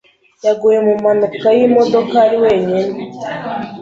yaguye 0.45 0.79
mu 0.85 0.93
mpanuka 1.01 1.47
y’imodoka 1.57 2.13
ari 2.25 2.37
wenyine 2.43 2.97